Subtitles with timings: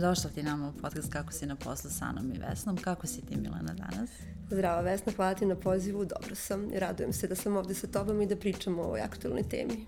[0.00, 2.76] Dobrodošla ti nama u podcast Kako si na poslu sa Anom i Vesnom.
[2.76, 4.10] Kako si ti Milana danas?
[4.50, 7.86] Zdravo Vesna, hvala ti na pozivu, dobro sam i radujem se da sam ovde sa
[7.86, 9.86] tobom i da pričamo o ovoj aktualnoj temi.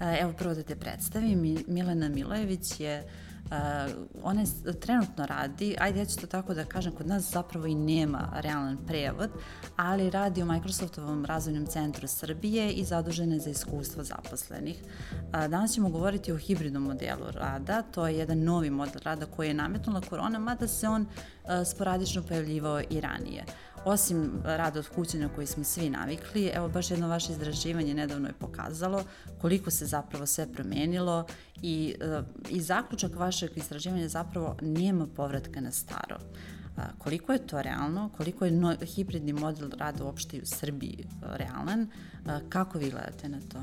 [0.00, 3.25] E, evo prvo da te predstavim, Milena Milojević je Uh,
[4.22, 4.44] ona
[4.80, 8.78] trenutno radi, ajde ja ću to tako da kažem, kod nas zapravo i nema realan
[8.86, 9.30] prevod,
[9.76, 14.82] ali radi u Microsoftovom razvojnom centru Srbije i zadužena je za iskustvo zaposlenih.
[14.82, 19.48] Uh, danas ćemo govoriti o hibridnom modelu rada, to je jedan novi model rada koji
[19.48, 23.44] je nametnula korona, mada se on uh, sporadično pojavljivao i ranije.
[23.86, 28.28] Osim rada od kuće na koji smo svi navikli, evo baš jedno vaše izdraživanje nedavno
[28.28, 29.04] je pokazalo
[29.40, 31.26] koliko se zapravo sve promenilo
[31.62, 36.18] i, e, i zaključak vašeg istraživanja zapravo nema povratka na staro.
[36.98, 41.88] koliko je to realno, koliko je no, hibridni model rada uopšte u Srbiji e, realan,
[42.48, 43.58] kako vi gledate na to?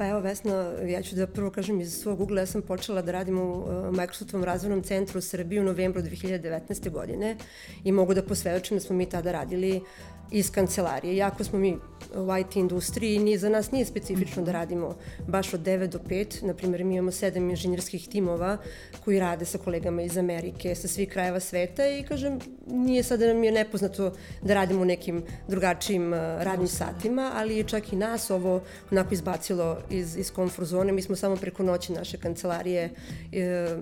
[0.00, 3.12] Pa evo Vesna, ja ću da prvo kažem iz svog ugla, ja sam počela da
[3.12, 6.90] radim u uh, Microsoftovom razvojnom centru u Srbiji u novembru 2019.
[6.90, 7.36] godine
[7.84, 9.82] i mogu da posvedočim da smo mi tada radili
[10.30, 11.16] iz kancelarije.
[11.16, 11.76] Jako smo mi
[12.14, 14.96] u IT industriji, ni za nas nije specifično da radimo
[15.28, 16.46] baš od 9 do 5.
[16.46, 18.56] Naprimjer, mi imamo sedam inženjerskih timova
[19.04, 23.44] koji rade sa kolegama iz Amerike, sa svih krajeva sveta i kažem, nije sada nam
[23.44, 24.12] je nepoznato
[24.42, 29.14] da radimo u nekim drugačijim uh, radnim satima, ali je čak i nas ovo onako
[29.14, 30.92] izbacilo iz, iz komfort zone.
[30.92, 32.90] Mi smo samo preko noći naše kancelarije,
[33.32, 33.76] e,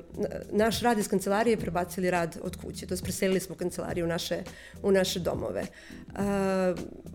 [0.50, 4.42] naš rad iz kancelarije prebacili rad od kuće, to je preselili smo kancelariju u naše,
[4.83, 5.62] u naše domove.
[6.15, 6.75] A,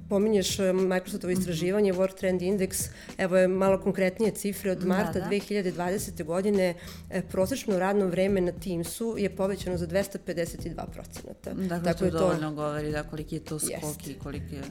[0.09, 1.39] pominješ e, Microsoftovo mhm.
[1.39, 5.30] istraživanje, Work Trend Index, evo je malo konkretnije cifre, od da, marta da, da.
[5.30, 6.23] 2020.
[6.23, 6.73] godine
[7.09, 11.53] e, prosečno radno vreme na Teamsu je povećano za 252 procenata.
[11.53, 14.61] Dakle, tako to, to dovoljno govori da koliki je to skok i koliki je...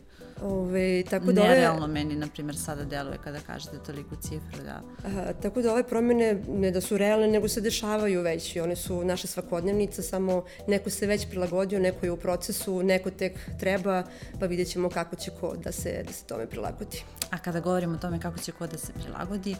[0.42, 1.92] Ove, tako da Nerealno ove...
[1.92, 4.82] meni, na primjer, sada deluje kada kažete toliko cifru, da.
[5.04, 8.76] A, tako da ove promene ne da su realne, nego se dešavaju već i one
[8.76, 14.02] su naša svakodnevnica, samo neko se već prilagodio, neko je u procesu, neko tek treba,
[14.41, 17.02] pa vidjet ćemo kako će ko da se, da se tome prilagodi.
[17.30, 19.56] A kada govorimo o tome kako će ko da se prilagodi,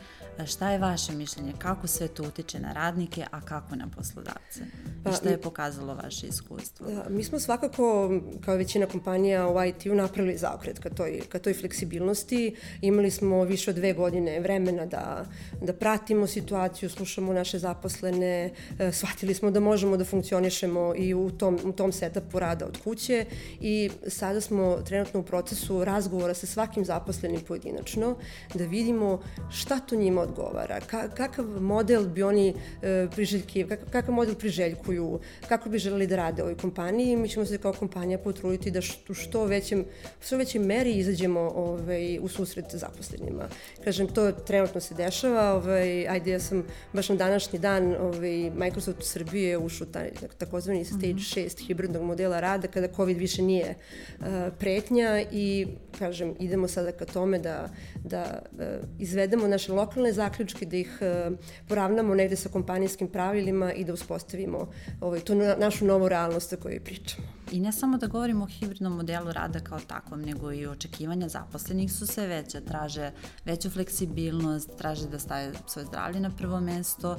[0.47, 1.53] šta je vaše mišljenje?
[1.59, 4.61] Kako sve to utiče na radnike, a kako na poslodavce?
[5.05, 6.87] Pa, I šta je pokazalo vaše iskustvo?
[6.91, 8.11] Da, mi smo svakako,
[8.45, 12.57] kao većina kompanija u IT-u, napravili zaokret ka toj, ka toj fleksibilnosti.
[12.81, 15.25] Imali smo više od dve godine vremena da,
[15.61, 21.31] da pratimo situaciju, slušamo naše zaposlene, e, shvatili smo da možemo da funkcionišemo i u
[21.31, 23.25] tom, u tom setupu rada od kuće
[23.61, 28.17] i sada smo trenutno u procesu razgovora sa svakim zaposlenim pojedinačno
[28.55, 29.21] da vidimo
[29.51, 35.21] šta to njima odgovara, ka, kakav model bi oni e, priželjki, kakav, kakav model priželjkuju,
[35.49, 37.17] kako bi želeli da rade u ovoj kompaniji.
[37.17, 39.85] Mi ćemo se kao kompanija potruditi da što, što većem,
[40.21, 43.49] što većem meri izađemo ovaj, u susret zaposlenima.
[43.85, 49.01] Kažem, to trenutno se dešava, ovaj, ajde ja sam baš na današnji dan ovaj, Microsoft
[49.01, 51.67] u Srbiji je ušao taj takozvani stage 6 mhm.
[51.67, 54.27] hibridnog modela rada kada COVID više nije uh,
[54.59, 55.67] pretnja i
[56.03, 57.69] kažem, idemo sada ka tome da,
[58.05, 58.61] da uh,
[58.99, 64.67] izvedemo naše lokalne zaključke, da ih uh, poravnamo negde sa kompanijskim pravilima i da uspostavimo
[65.01, 67.43] ovaj, tu našu novu realnost o kojoj pričamo.
[67.53, 71.93] I ne samo da govorimo o hibridnom modelu rada kao takvom, nego i očekivanja zaposlenih
[71.93, 73.11] su sve veće, traže
[73.45, 77.19] veću fleksibilnost, traže da stave svoje zdravlje na prvo mesto,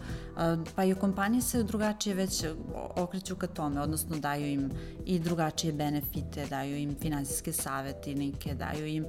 [0.76, 2.46] pa i kompanije se drugačije već
[2.96, 4.72] okreću ka tome, odnosno daju im
[5.06, 9.06] i drugačije benefite, daju im finansijske savetnike, daju im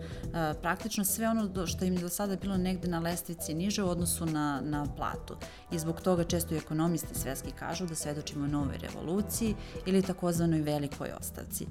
[0.63, 4.61] praktično sve ono što im do sada bilo negde na lestvici niže u odnosu na,
[4.65, 5.37] na platu.
[5.73, 9.55] I zbog toga često i ekonomisti svetski kažu da svedočimo novoj revoluciji
[9.87, 11.67] ili takozvanoj velikoj ostavci.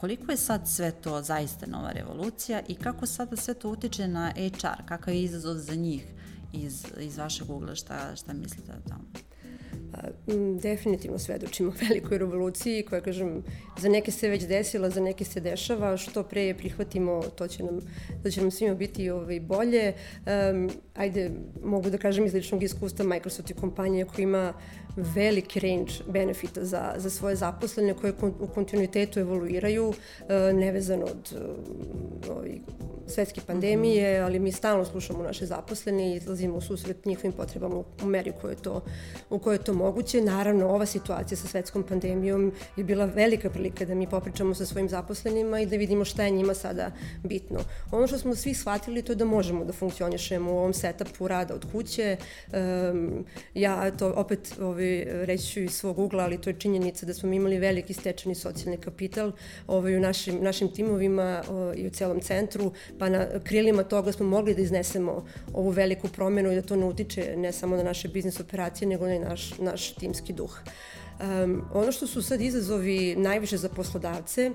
[0.00, 4.32] Koliko je sad sve to zaista nova revolucija i kako sada sve to utiče na
[4.36, 6.06] HR, kakav je izazov za njih
[6.52, 9.27] iz, iz vašeg ugla, šta, šta mislite o tome?
[10.60, 13.42] Definitivno svedočimo velikoj revoluciji koja, kažem,
[13.78, 17.62] za neke se već desila, za neke se dešava, što pre je prihvatimo, to će
[17.62, 17.80] nam,
[18.22, 19.92] to će nam svima biti ovaj, bolje.
[20.52, 21.30] Um, ajde,
[21.64, 24.52] mogu da kažem iz ličnog iskustva Microsoft je kompanija koja ima
[24.96, 29.92] veliki range benefita za, za svoje zaposlene koje u kontinuitetu evoluiraju,
[30.28, 32.60] e, nevezano od e, ovih
[33.06, 34.24] svetske pandemije, mhm.
[34.24, 38.40] ali mi stalno slušamo naše zaposlene i izlazimo u susret njihovim potrebama u meri u
[38.40, 38.82] kojoj je to,
[39.30, 40.20] u kojoj to moguće.
[40.20, 44.88] Naravno, ova situacija sa svetskom pandemijom je bila velika prilika da mi popričamo sa svojim
[44.88, 46.90] zaposlenima i da vidimo šta je njima sada
[47.24, 47.60] bitno.
[47.92, 51.54] Ono što smo svi shvatili to je da možemo da funkcionišemo u ovom setupu rada
[51.54, 52.16] od kuće.
[52.52, 53.24] Um,
[53.54, 57.58] ja to opet ovaj, ću iz svog ugla, ali to je činjenica da smo imali
[57.58, 59.32] veliki stečani socijalni kapital
[59.66, 64.26] ovaj, u našim, našim timovima o, i u celom centru, pa na krilima toga smo
[64.26, 65.24] mogli da iznesemo
[65.54, 69.06] ovu veliku promenu i da to ne utiče ne samo na naše biznis operacije, nego
[69.06, 70.58] na naš, naš naš timski duh.
[71.20, 74.50] Um, ono što su sad izazovi najviše za poslodavce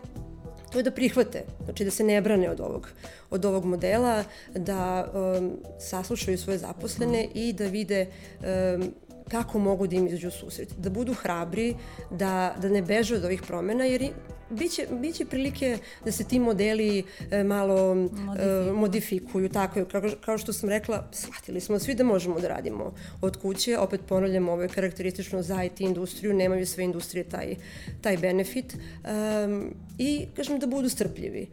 [0.71, 2.87] to je da prihvate, znači da se ne brane od ovog,
[3.29, 4.23] od ovog modela,
[4.55, 8.91] da um, saslušaju svoje zaposlene i da vide um,
[9.33, 10.74] kako mogu da im izađu u susret.
[10.77, 11.75] Da budu hrabri,
[12.12, 14.12] da, da ne beže od ovih promena, jer
[14.50, 18.69] biće, biće prilike da se ti modeli e, malo modifikuju.
[18.69, 19.50] E, modifikuju.
[19.50, 23.38] Tako je, kao, kao što sam rekla, shvatili smo svi da možemo da radimo od
[23.41, 23.77] kuće.
[23.77, 27.56] Opet ponavljamo, ovo je karakteristično za IT industriju, nemaju sve industrije taj,
[28.01, 28.74] taj benefit.
[28.74, 31.47] Um, I, kažem, da budu strpljivi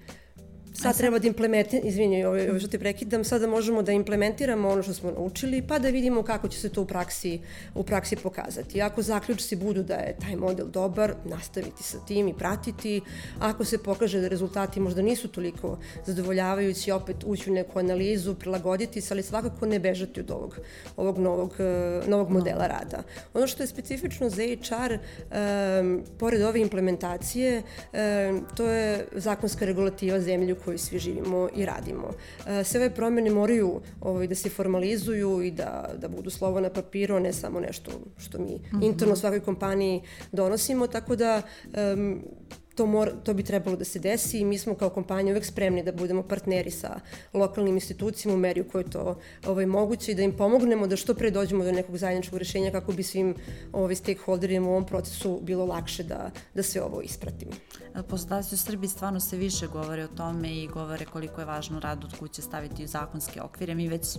[0.73, 4.83] sad treba da implementiramo, izvini, ovo, ovo što te prekidam, sada možemo da implementiramo ono
[4.83, 7.41] što smo naučili, pa da vidimo kako će se to u praksi,
[7.75, 8.83] u praksi pokazati.
[8.83, 13.01] Ako zaključci budu da je taj model dobar, nastaviti sa tim i pratiti.
[13.41, 19.01] Ako se pokaže da rezultati možda nisu toliko zadovoljavajući, opet ući u neku analizu, prilagoditi
[19.01, 20.59] se, ali svakako ne bežati od ovog,
[20.97, 23.03] ovog novog, eh, novog modela rada.
[23.35, 30.21] Ono što je specifično za HR, um, pored ove implementacije, um, to je zakonska regulativa
[30.21, 32.11] zemlju kojoj svi živimo i radimo.
[32.47, 36.71] E, sve ove promene moraju ovaj, da se formalizuju i da, da budu slovo na
[36.71, 38.85] papiru, a ne samo nešto što mi mm -hmm.
[38.87, 40.03] interno svakoj kompaniji
[40.33, 41.43] donosimo, tako da
[41.95, 42.23] um,
[42.75, 45.83] to, mora, to bi trebalo da se desi i mi smo kao kompanija uvek spremni
[45.83, 47.01] da budemo partneri sa
[47.33, 51.15] lokalnim institucijama u meri u kojoj to ovaj, moguće i da im pomognemo da što
[51.15, 53.35] pre dođemo do nekog zajedničkog rešenja kako bi svim
[53.73, 57.53] ovaj, stakeholderima u ovom procesu bilo lakše da, da sve ovo ispratimo.
[58.09, 62.05] Poslodavci u Srbiji stvarno se više govore o tome i govore koliko je važno rad
[62.05, 63.75] od kuće staviti u zakonske okvire.
[63.75, 64.17] Mi već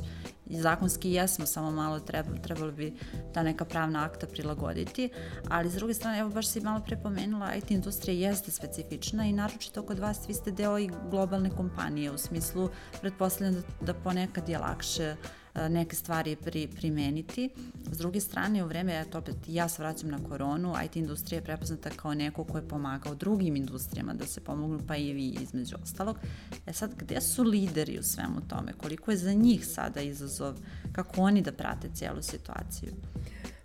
[0.59, 2.93] zakonski jesmo, samo malo treba, trebalo bi
[3.33, 5.09] ta neka pravna akta prilagoditi,
[5.49, 9.83] ali s druge strane, evo baš si malo prepomenula, IT industrija jeste specifična i naročito
[9.83, 12.69] kod vas vi ste deo i globalne kompanije, u smislu
[13.01, 17.49] pretpostavljam da, da ponekad je lakše uh, neke stvari pri, primeniti.
[17.91, 21.43] S druge strane, u vreme, eto opet ja se vraćam na koronu, IT industrija je
[21.43, 25.75] prepoznata kao neko ko je pomagao drugim industrijama da se pomognu, pa i vi između
[25.83, 26.17] ostalog.
[26.65, 28.73] E sad, gde su lideri u svemu tome?
[28.73, 30.55] Koliko je za njih sada izazov?
[30.91, 32.91] Kako oni da prate cijelu situaciju?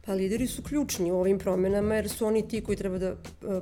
[0.07, 3.17] Pa lideri su ključni u ovim promenama jer su oni ti koji treba da e,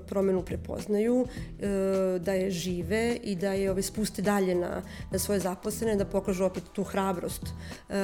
[0.06, 5.41] promenu prepoznaju, e, da je žive i da je ove spuste dalje na, na svoje
[5.41, 7.94] zaposlene, da pokažu opet tu hrabrost, e,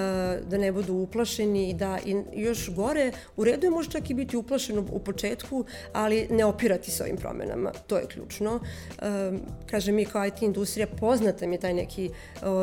[0.47, 4.15] da ne budu uplašeni i da i još gore, u redu je možda čak i
[4.15, 8.61] biti uplašen u, početku, ali ne opirati se ovim promenama, to je ključno.
[9.71, 12.11] Kažem, mi kao IT industrija poznata mi je taj neki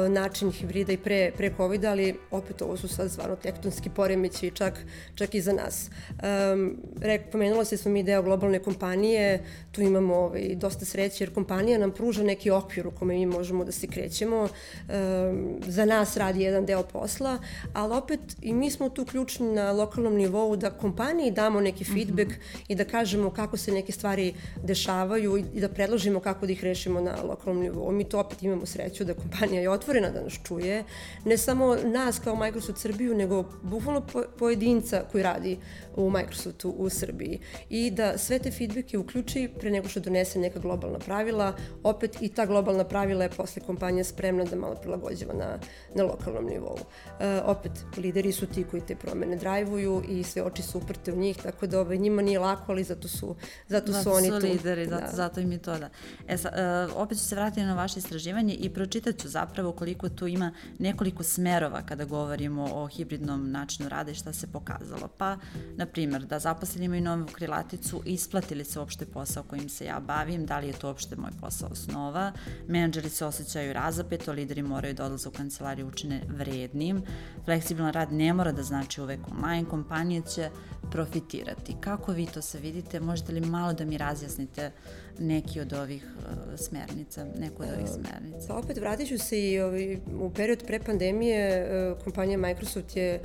[0.09, 4.85] način hibrida i pre, pre COVID, ali opet ovo su sad stvarno tektonski poremeći čak,
[5.15, 5.89] čak i za nas nas.
[6.09, 11.33] Um, rek, pomenula se smo mi deo globalne kompanije, tu imamo ovaj, dosta sreće jer
[11.33, 14.41] kompanija nam pruža neki okvir u kome mi možemo da se krećemo.
[14.43, 17.37] Um, za nas radi jedan deo posla,
[17.73, 21.93] ali opet i mi smo tu ključni na lokalnom nivou da kompaniji damo neki mhm.
[21.93, 22.65] feedback mm -hmm.
[22.67, 24.33] i da kažemo kako se neke stvari
[24.63, 27.91] dešavaju i da predložimo kako da ih rešimo na lokalnom nivou.
[27.91, 30.83] Mi to opet imamo sreću da kompanija je otvorena da nas čuje,
[31.25, 34.01] ne samo nas kao Microsoft Srbiju, nego bukvalno
[34.39, 35.56] pojedinca koji radi
[35.95, 37.39] u Microsoftu u Srbiji
[37.69, 42.29] i da sve te feedbacke uključi pre nego što donese neka globalna pravila, opet i
[42.29, 45.59] ta globalna pravila je posle kompanija spremna da malo prilagođava na,
[45.95, 46.77] na lokalnom nivou.
[47.19, 51.15] E, opet, lideri su ti koji te promene drajvuju i sve oči su uprte u
[51.15, 53.35] njih, tako da ovaj, njima nije lako, ali zato su,
[53.67, 54.47] zato, zato su oni su tu.
[54.47, 55.11] lideri, zato, da.
[55.11, 55.89] zato im je to da.
[56.27, 60.09] E, sa, e, opet ću se vratiti na vaše istraživanje i pročitat ću zapravo koliko
[60.09, 65.07] tu ima nekoliko smerova kada govorimo o hibridnom načinu rada i šta se pokazalo.
[65.17, 65.37] Pa
[65.77, 70.45] na primjer, da zaposleni imaju novu krilaticu, isplatili se uopšte posao kojim se ja bavim,
[70.45, 72.31] da li je to uopšte moj posao osnova,
[72.67, 77.03] menadžeri se osjećaju razapeto, lideri moraju da odlaze u kancelariju učine vrednim,
[77.45, 80.49] fleksibilan rad ne mora da znači uvek online, kompanije će
[80.91, 81.75] profitirati.
[81.79, 82.99] Kako vi to se vidite?
[82.99, 84.71] Možete li malo da mi razjasnite
[85.19, 88.47] neki od ovih uh, smernica, neku od ovih smernica?
[88.47, 93.19] Pa opet vratit ću se i ovaj, u period pre pandemije uh, kompanija Microsoft je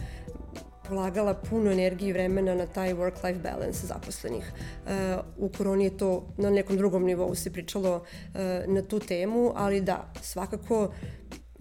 [0.93, 4.45] polagala puno energije i vremena na taj work-life balance zaposlenih.
[4.45, 9.53] E, u koroni je to na nekom drugom nivou se pričalo e, na tu temu,
[9.57, 10.93] ali da, svakako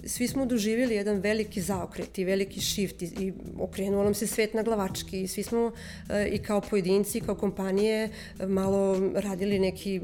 [0.05, 4.53] svi smo doživjeli jedan veliki zaokret i veliki shift i, i okrenuo nam se svet
[4.53, 5.71] na glavački i svi smo
[6.09, 8.09] e, i kao pojedinci i kao kompanije
[8.47, 10.01] malo radili neki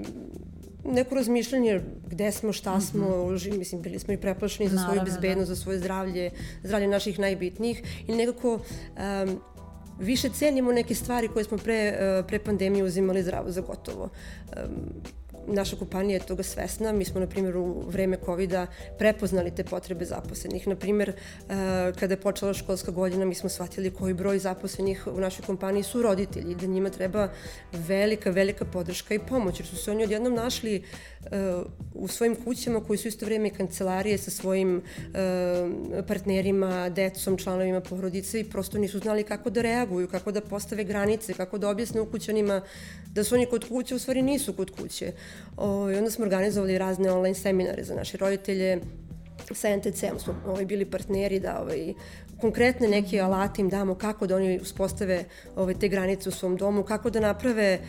[0.84, 3.57] neko razmišljanje gde smo, šta smo, mm -hmm.
[3.57, 5.03] mislim, bili smo i preplašeni za svoju da.
[5.03, 5.55] bezbednost, da.
[5.55, 6.29] za svoje zdravlje,
[6.63, 9.39] zdravlje naših najbitnijih i nekako um,
[10.00, 14.03] više cenimo neke stvari koje smo pre, uh, pre pandemije uzimali zdravo za gotovo.
[14.03, 15.01] Um,
[15.48, 16.92] naša kompanija je toga svesna.
[16.92, 18.54] Mi smo, na primjer, u vreme covid
[19.00, 20.68] prepoznali te potrebe zaposlenih.
[20.68, 21.56] Naprimer, uh,
[22.00, 26.01] kada je počela školska godina, mi smo shvatili koji broj zaposlenih u našoj kompaniji su
[26.01, 27.30] roditelji i da njima treba
[27.72, 30.84] velika, velika podrška i pomoć, jer su se oni odjednom našli
[31.22, 31.30] uh,
[31.94, 38.39] u svojim kućama koji su isto vreme kancelarije sa svojim uh, partnerima, decom, članovima porodice
[38.39, 42.62] i prosto nisu znali kako da reaguju, kako da postave granice, kako da objasne ukućanima
[43.13, 45.12] da su oni kod kuće, u stvari nisu kod kuće.
[45.58, 48.79] O, I onda smo organizovali razne online seminare za naše roditelje,
[49.51, 51.94] sa NTC-om smo ovaj, bili partneri da ovaj,
[52.41, 55.24] konkretne neke alate im damo kako da oni uspostave
[55.56, 57.79] ove, te granice u svom domu, kako da naprave,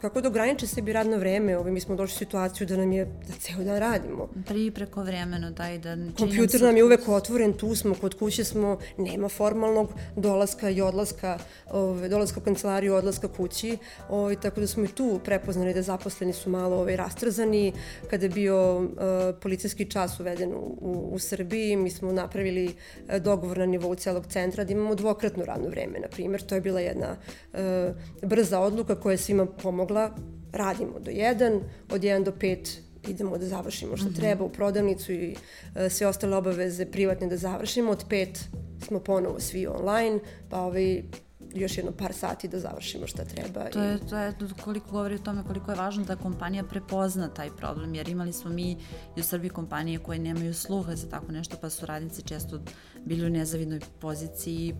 [0.00, 1.58] kako da ograniče sebi radno vreme.
[1.58, 4.28] Ove, mi smo došli u situaciju da nam je da ceo dan radimo.
[4.46, 5.96] Pri preko vremeno, da i da...
[6.18, 11.38] Kompjuter nam je uvek otvoren, tu smo, kod kuće smo, nema formalnog dolaska i odlaska,
[11.70, 13.76] ove, dolaska u kancelariju, odlaska kući,
[14.08, 17.72] ove, tako da smo i tu prepoznali da zaposleni su malo ove, rastrzani.
[18.10, 18.88] Kada je bio uh,
[19.42, 23.94] policijski čas uveden u, u, u Srbiji, mi smo napravili uh, dogovor dogovor na nivou
[23.94, 26.42] celog centra da imamo dvokratno radno vreme, na primjer.
[26.42, 27.16] To je bila jedna
[27.52, 27.92] e,
[28.22, 30.10] brza odluka koja je svima pomogla.
[30.52, 32.78] Radimo do 1, od 1 do 5
[33.08, 34.16] idemo da završimo što mm -hmm.
[34.16, 35.36] treba u prodavnicu i
[35.74, 37.90] e, sve ostale obaveze privatne da završimo.
[37.92, 38.38] Od 5
[38.86, 41.02] smo ponovo svi online, pa ovaj,
[41.54, 43.70] još jedno par sati da završimo šta treba.
[43.70, 47.50] To je, to je koliko govori o tome koliko je važno da kompanija prepozna taj
[47.50, 48.70] problem, jer imali smo mi
[49.16, 52.60] i u Srbiji kompanije koje nemaju sluha za tako nešto, pa su radnici često
[53.04, 54.74] bili u nezavidnoj poziciji,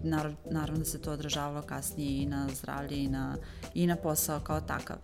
[0.51, 3.37] naravno da se to odražavalo kasnije i na zdravlje i na,
[3.75, 4.97] i na posao kao takav.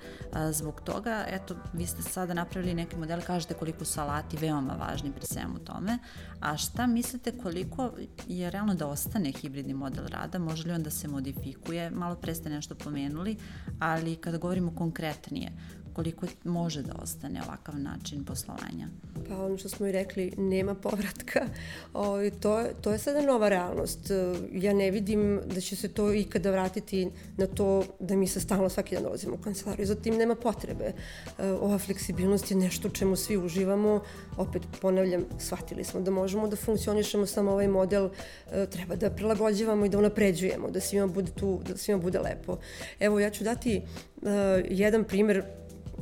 [0.52, 5.12] Zbog toga, eto, vi ste sada napravili neki model, kažete koliko su alati veoma važni
[5.12, 5.99] pri svemu tome,
[6.40, 7.90] a šta mislite koliko
[8.26, 11.55] je realno da ostane hibridni model rada, može li on da se modifikuje,
[11.90, 13.36] malo pre ste nešto pomenuli,
[13.78, 15.52] ali kada govorimo konkretnije,
[15.96, 18.88] koliko može da ostane ovakav način poslovanja?
[19.28, 21.46] Pa ono što smo i rekli, nema povratka.
[21.94, 24.10] O, to, to je sada nova realnost.
[24.52, 28.68] Ja ne vidim da će se to ikada vratiti na to da mi se stalno
[28.68, 29.86] svaki dan dolazimo u kancelariju.
[29.86, 30.92] Zatim nema potrebe.
[31.38, 34.00] Ova fleksibilnost je nešto čemu svi uživamo.
[34.36, 38.10] Opet ponavljam, shvatili smo da možemo da funkcionišemo samo ovaj model.
[38.52, 42.58] E, treba da prilagođavamo i da unapređujemo, da svima bude tu, da svima bude lepo.
[43.00, 43.82] Evo, ja ću dati
[44.16, 44.28] uh,
[44.70, 45.44] jedan primer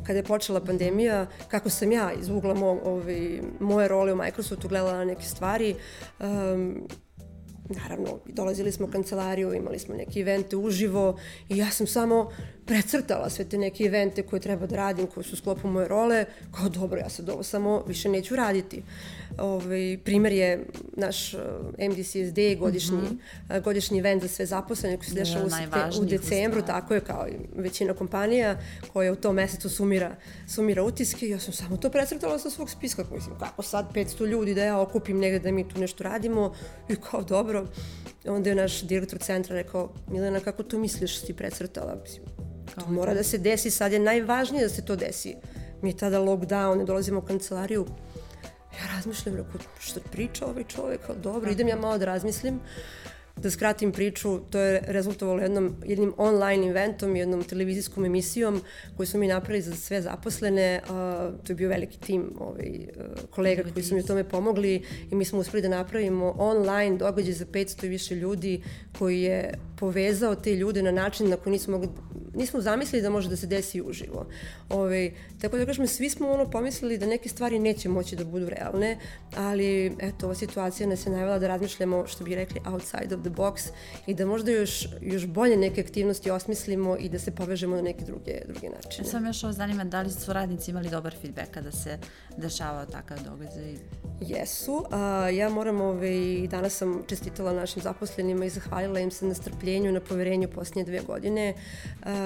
[0.07, 4.69] kada je počela pandemija, kako sam ja iz ugla mo, ovaj, moje role u Microsoftu
[4.69, 5.75] gledala na neke stvari,
[6.21, 6.89] um,
[7.69, 12.31] naravno, dolazili smo u kancelariju, imali smo neke evente uživo i ja sam samo
[12.67, 16.69] precrtala sve te neke evente koje treba da radim, koje su sklopu moje role, kao
[16.69, 18.83] dobro, ja sad ovo samo više neću raditi.
[19.39, 20.67] Ovaj, primer je
[20.97, 21.41] naš uh,
[21.91, 23.19] MDCSD, godišnji, mm
[23.49, 23.63] -hmm.
[23.63, 25.45] godišnji event za sve zaposlene koji se dešava
[25.99, 26.73] u, u decembru, usta.
[26.73, 28.59] tako je kao i većina kompanija
[28.93, 30.17] koja u tom mesecu sumira,
[30.49, 31.29] sumira utiske.
[31.29, 34.81] Ja sam samo to precrtala sa svog spiska, mislim, kako sad 500 ljudi da ja
[34.81, 36.55] okupim negde da mi tu nešto radimo
[36.89, 37.67] i kao dobro.
[38.27, 41.97] Onda je naš direktor centra rekao, Milena, kako to misliš, si precrtala?
[42.03, 42.34] Mislim,
[42.75, 45.37] To mora da se desi, sad je najvažnije da se to desi.
[45.83, 47.87] Mi je tada lockdown, ne dolazimo u kancelariju.
[48.81, 52.61] Ja razmišljam, rekao, što priča ovaj čovjek, dobro, idem ja malo da razmislim.
[53.37, 58.61] Da skratim priču, to je rezultovalo jednom, jednim online eventom, jednom televizijskom emisijom
[58.97, 60.81] koju smo mi napravili za sve zaposlene.
[60.83, 60.91] Uh,
[61.45, 65.15] to je bio veliki tim ovaj, uh, kolega koji su mi u tome pomogli i
[65.15, 68.63] mi smo uspeli da napravimo online događaj za 500 i više ljudi
[68.99, 71.89] koji je povezao te ljude na način na koji nismo mogli
[72.35, 74.27] nismo zamislili da može da se desi uživo.
[74.69, 78.25] Ove, ovaj, tako da kažem, svi smo ono pomislili da neke stvari neće moći da
[78.25, 78.99] budu realne,
[79.37, 83.31] ali eto, ova situacija nas je najvala da razmišljamo, što bi rekli, outside of the
[83.31, 83.69] box
[84.07, 88.05] i da možda još, još bolje neke aktivnosti osmislimo i da se povežemo na neke
[88.05, 89.09] druge, druge načine.
[89.09, 91.99] Sam još ovo zanima, da li su radnici imali dobar feedback kada se
[92.37, 93.75] dešavao takav događaj?
[94.21, 94.85] Jesu.
[94.91, 99.35] A, ja moram, ove, ovaj, danas sam čestitala našim zaposlenima i zahvalila im se na
[99.35, 101.55] strpljenju, na poverenju posljednje dve godine.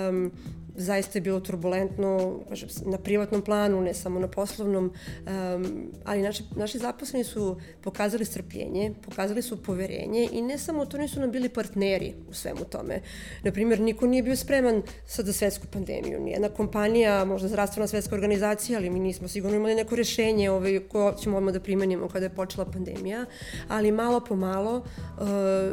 [0.08, 0.32] Um,
[0.78, 6.42] zaista je bilo turbulentno kažem, na privatnom planu, ne samo na poslovnom, um, ali naši,
[6.56, 11.48] naši zaposleni su pokazali strpljenje, pokazali su poverenje i ne samo to, nisu nam bili
[11.48, 13.00] partneri u svemu tome.
[13.42, 16.20] Naprimjer, niko nije bio spreman sad za svetsku pandemiju.
[16.20, 21.12] Nijedna kompanija, možda zdravstvena svetska organizacija, ali mi nismo sigurno imali neko rešenje ovaj, koje
[21.22, 23.24] ćemo odmah da primenimo kada je počela pandemija,
[23.68, 25.26] ali malo po malo uh,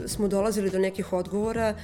[0.07, 1.75] smo dolazili do nekih odgovora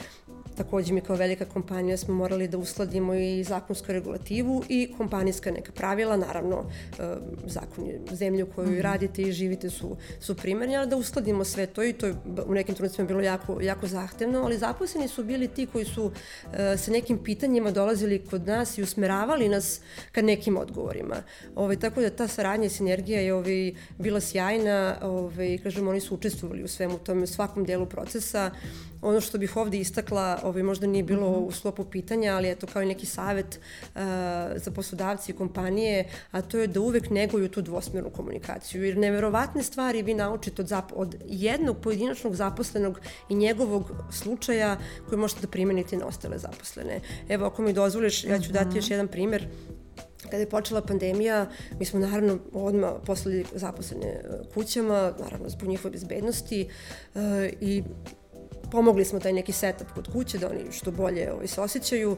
[0.63, 5.71] takođe mi kao velika kompanija smo morali da uskladimo i zakonsku regulativu i kompanijska neka
[5.71, 7.05] pravila, naravno uh,
[7.45, 8.81] zakon je zemlju koju mm -hmm.
[8.81, 12.15] radite i živite su, su primarni, ali da uskladimo sve to i to je
[12.45, 16.11] u nekim trenucima bilo jako, jako zahtevno, ali zaposleni su bili ti koji su uh,
[16.77, 21.15] sa nekim pitanjima dolazili kod nas i usmeravali nas ka nekim odgovorima.
[21.15, 21.23] Ove,
[21.55, 26.15] ovaj, tako da ta saradnja i sinergija je ovaj, bila sjajna, ovaj, kažem, oni su
[26.15, 28.51] učestvovali u svemu tome, u svakom delu procesa.
[29.01, 31.47] Ono što bih ovde istakla, ovaj, možda nije bilo mm -hmm.
[31.47, 33.59] u sklopu pitanja, ali eto kao i neki savet
[33.95, 34.01] uh,
[34.55, 39.63] za poslodavci i kompanije, a to je da uvek neguju tu dvosmernu komunikaciju, jer neverovatne
[39.63, 44.77] stvari vi naučite od, zap od jednog pojedinačnog zaposlenog i njegovog slučaja
[45.09, 46.99] koji možete da primenite na ostale zaposlene.
[47.29, 48.77] Evo, ako mi dozvoliš, ja ću dati mhm.
[48.77, 49.47] još jedan primer
[50.21, 55.91] kada je počela pandemija, mi smo naravno odmah poslali zaposlene e, kućama, naravno zbog njihove
[55.91, 56.67] bezbednosti
[57.15, 57.83] e, i
[58.71, 62.17] pomogli smo taj neki setup kod kuće da oni što bolje ovaj, se osjećaju,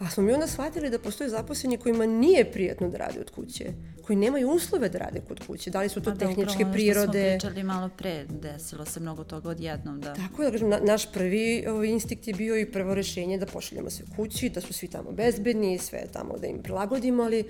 [0.00, 3.72] a smo mi onda shvatili da postoje zaposleni kojima nije prijatno da rade od kuće,
[4.06, 7.22] koji nemaju uslove da rade kod kuće, da li su to a tehničke da, prirode.
[7.22, 10.00] Da, smo pričali malo pre, desilo se mnogo toga odjednom.
[10.00, 10.14] Da.
[10.14, 13.90] Tako da, kažem, na, naš prvi ovaj, instinkt je bio i prvo rešenje da pošaljemo
[13.90, 17.44] sve kući, da su svi tamo bezbedni, sve tamo da im prilagodimo, ali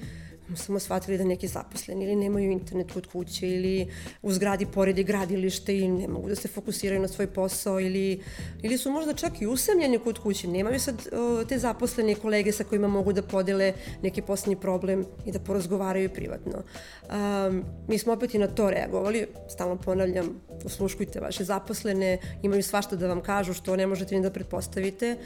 [0.56, 3.88] samo shvatili da neki zaposleni ili nemaju internet kod kuće ili
[4.22, 8.20] u zgradi pored je gradilište i ne mogu da se fokusiraju na svoj posao ili,
[8.62, 10.48] ili su možda čak i usamljeni kod kuće.
[10.48, 15.32] Nemaju sad o, te zaposlene kolege sa kojima mogu da podele neki poslednji problem i
[15.32, 16.62] da porazgovaraju privatno.
[16.62, 22.96] Um, mi smo opet i na to reagovali, stalno ponavljam, usluškujte vaše zaposlene, imaju svašta
[22.96, 25.16] da vam kažu što ne možete ni da pretpostavite.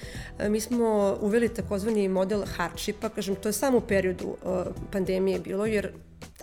[0.45, 5.18] Um, mi smo uveli takozvani model hardshipa, kažem, to je samo u periodu uh, pandemije
[5.39, 5.93] bilo, jer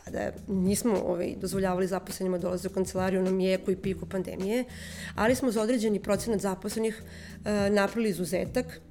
[0.06, 4.64] tada nismo ovaj, dozvoljavali zaposlenima dolaze u kancelariju na mijeku i piku pandemije,
[5.16, 8.82] ali smo za određeni procenat zaposlenih uh, napravili izuzetak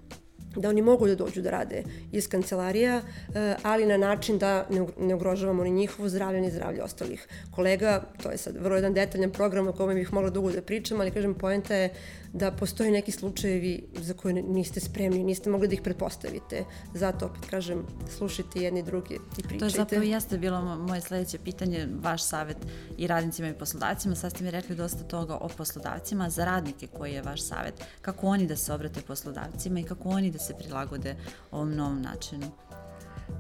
[0.57, 1.83] da oni mogu da dođu da rade
[2.13, 3.01] iz kancelarija,
[3.35, 4.67] eh, ali na način da
[4.99, 8.03] ne ugrožavamo ni njihovo zdravlje, ni zdravlje ostalih kolega.
[8.23, 11.11] To je sad vrlo jedan detaljan program o kome bih mogla dugo da pričam, ali
[11.11, 11.91] kažem, poenta je
[12.35, 16.65] da postoje neki slučajevi za koje niste spremni, niste mogli da ih pretpostavite.
[16.95, 19.59] Zato opet kažem, slušajte jedni drugi i pričajte.
[19.59, 22.57] To je zapravo jeste bilo moje sledeće pitanje, vaš savet
[22.99, 24.15] i radnicima i poslodavcima.
[24.15, 26.31] Sad ste mi rekli dosta toga o poslodavcima.
[26.31, 30.31] Za radnike koji je vaš savet, kako oni da se obrate poslodavcima i kako oni
[30.31, 31.17] da se prilagode
[31.51, 32.47] ovom novom načinu?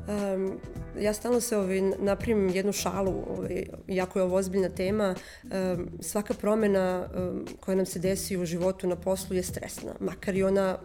[0.08, 0.60] Um,
[1.00, 5.14] ja stalno se ovaj, napravim jednu šalu, ovaj, jako je ovo ozbiljna tema.
[5.42, 10.36] Um, svaka promena um, koja nam se desi u životu na poslu je stresna, makar
[10.36, 10.78] i ona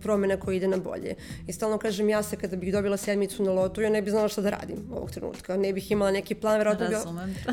[0.00, 1.14] promena koja ide na bolje.
[1.46, 4.28] I stalno kažem ja se kada bih dobila sedmicu na lotu, ja ne bih znala
[4.28, 5.56] šta da radim ovog trenutka.
[5.56, 6.98] Ne bih imala neki plan, verovatno, bih,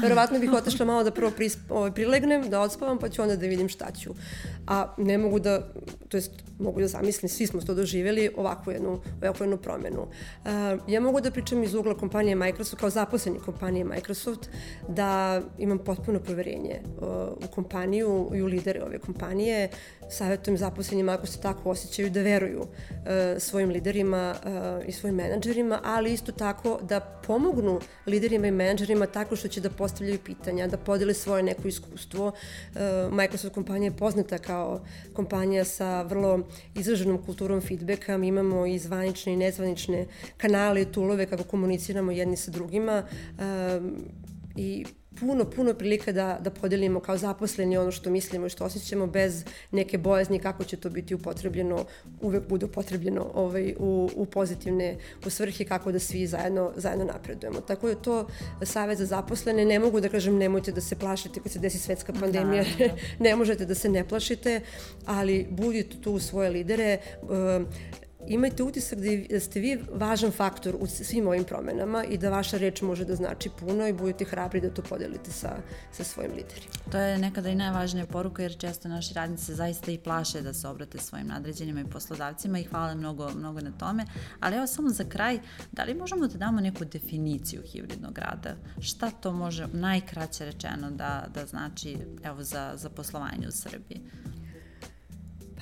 [0.01, 3.47] verovatno bih otešla malo da prvo pris, ovaj, prilegnem, da odspavam, pa ću onda da
[3.47, 4.13] vidim šta ću.
[4.67, 5.67] A ne mogu da,
[6.09, 10.01] to jest mogu da zamislim, svi smo to doživjeli, ovakvu jednu, ovakvu jednu promenu.
[10.01, 10.49] Uh,
[10.87, 14.49] ja mogu da pričam iz ugla kompanije Microsoft, kao zaposleni kompanije Microsoft,
[14.89, 17.03] da imam potpuno poverenje uh,
[17.45, 19.69] u kompaniju i u lidere ove kompanije.
[20.09, 22.67] Savjetujem zaposlenima ako se tako osjećaju da veruju uh,
[23.39, 24.35] svojim liderima
[24.87, 29.69] i svojim menadžerima, ali isto tako da pomognu liderima i menadžerima tako što će da
[29.69, 32.31] postavljaju pitanja, da podele svoje neko iskustvo.
[33.11, 34.54] Microsoft kompanija je poznata kao
[35.13, 36.39] kompanija sa vrlo
[36.75, 40.05] izraženom kulturom feedbacka, mi imamo i zvanične i nezvanične
[40.37, 44.05] kanale i tulove kako komuniciramo jedni sa drugima um,
[44.55, 44.85] i
[45.19, 49.43] puno, puno prilika da, da podelimo kao zaposleni ono što mislimo i što osjećamo bez
[49.71, 51.85] neke bojazni kako će to biti upotrebljeno,
[52.21, 57.61] uvek bude upotrebljeno ovaj, u, u pozitivne u svrhe kako da svi zajedno, zajedno napredujemo.
[57.61, 58.27] Tako je to
[58.63, 59.65] savjet za zaposlene.
[59.65, 62.63] Ne mogu da kažem nemojte da se plašite kad se desi svetska da, pandemija.
[62.77, 62.93] Da, da.
[63.29, 64.61] ne možete da se ne plašite,
[65.05, 66.97] ali budite tu svoje lidere.
[68.27, 72.81] Imajte utisak da ste vi važan faktor u svim ovim promenama i da vaša reč
[72.81, 75.57] može da znači puno i budete hrabri da to podelite sa,
[75.91, 76.73] sa svojim liderima.
[76.91, 80.67] To je nekada i najvažnija poruka jer često naši radnici zaista i plaše da se
[80.67, 84.05] obrate svojim nadređenima i poslodavcima i hvala mnogo, mnogo na tome.
[84.39, 85.39] Ali evo samo za kraj,
[85.71, 88.55] da li možemo da damo neku definiciju hibridnog rada?
[88.81, 94.01] Šta to može najkraće rečeno da, da znači evo za, za poslovanje u Srbiji?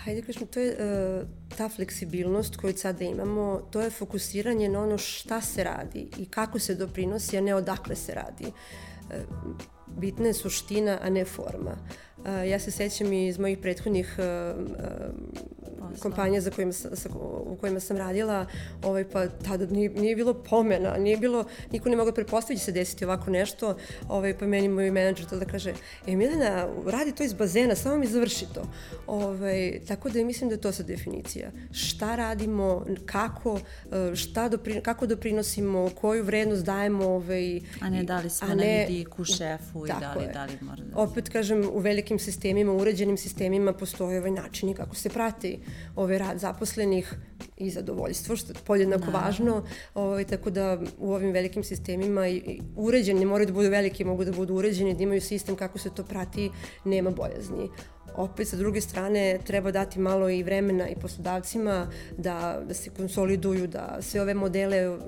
[0.04, 4.98] Hajde kažem, to je uh, ta fleksibilnost koju sada imamo, to je fokusiranje na ono
[4.98, 8.46] šta se radi i kako se doprinosi, a ne odakle se radi.
[8.46, 9.56] Uh,
[9.88, 11.78] bitna je suština, a ne forma.
[12.18, 17.10] Uh, ja se sećam iz mojih prethodnih uh, uh, kompanija za kojima, sa, sa,
[17.46, 18.46] u kojima sam radila,
[18.84, 22.72] ovaj, pa tada nije, nije bilo pomena, nije bilo, niko ne mogao pretpostaviti da se
[22.72, 23.78] desiti ovako nešto,
[24.10, 25.74] ovaj, pa meni moj menadžer to da kaže,
[26.08, 28.64] e Milena, radi to iz bazena, samo mi završi to.
[29.08, 31.52] Ovaj, tako da mislim da je to sad definicija.
[31.72, 33.60] Šta radimo, kako,
[33.92, 37.06] e, šta dopri, kako doprinosimo, koju vrednost dajemo.
[37.06, 40.58] Ovaj, a ne da li smo ne, na vidiku šefu i da li, da li
[40.62, 40.98] mora da...
[40.98, 45.60] Opet kažem, u velikim sistemima, uređenim sistemima postoje ovaj načini kako se prati
[45.96, 47.13] ovaj rad zaposlenih
[47.58, 49.17] i zadovoljstvo, što je podjednako da.
[49.17, 49.63] važno,
[49.96, 54.04] ovaj, tako da u ovim velikim sistemima i, i uređeni, ne moraju da budu veliki,
[54.04, 56.52] mogu da budu uređeni, da imaju sistem kako se to prati,
[56.86, 57.69] nema bojazni
[58.15, 63.67] opet sa druge strane treba dati malo i vremena i poslodavcima da, da se konsoliduju,
[63.67, 64.99] da sve ove modele um,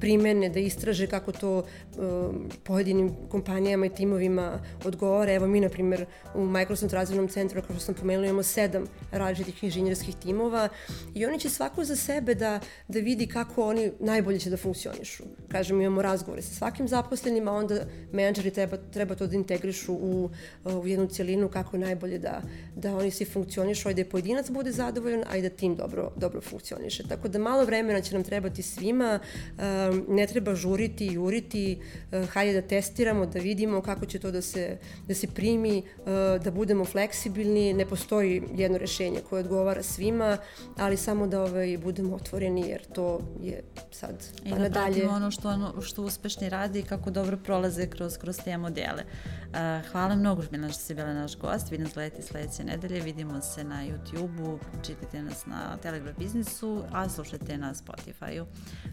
[0.00, 1.64] primene, da istraže kako to
[1.98, 5.34] um, pojedinim kompanijama i timovima odgovore.
[5.34, 9.64] Evo mi, na primjer, u Microsoft razvojnom centru, kao što sam pomenula, imamo sedam različitih
[9.64, 10.68] inženjerskih timova
[11.14, 15.24] i oni će svako za sebe da, da vidi kako oni najbolje će da funkcionišu.
[15.48, 17.80] Kažem, imamo razgovore sa svakim zaposlenim, a onda
[18.12, 20.30] menadžeri treba, treba to da integrišu u,
[20.64, 22.35] u jednu cijelinu kako najbolje da
[22.76, 25.76] da, oni svi funkcionišu, a i da je pojedinac bude zadovoljan, a i da tim
[25.76, 27.02] dobro, dobro funkcioniše.
[27.08, 31.78] Tako da malo vremena će nam trebati svima, um, ne treba žuriti, juriti,
[32.12, 36.06] uh, hajde da testiramo, da vidimo kako će to da se, da se primi, uh,
[36.44, 40.38] da budemo fleksibilni, ne postoji jedno rešenje koje odgovara svima,
[40.76, 44.98] ali samo da ovaj, budemo otvoreni jer to je sad I pa da nadalje.
[44.98, 48.56] I da ono što, ono što uspešni radi i kako dobro prolaze kroz, kroz te
[48.56, 49.02] modele.
[49.02, 53.00] Uh, hvala mnogo Milan što si bila naš gost, vidim zleti sledeće nedelje.
[53.00, 58.46] Vidimo se na YouTube-u, čitajte nas na Telegram biznisu, a slušajte na Spotify-u.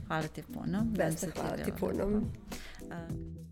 [0.08, 0.86] Hvala ti puno.
[0.86, 2.06] Beste, hvala ti puno.
[2.08, 3.44] Uh,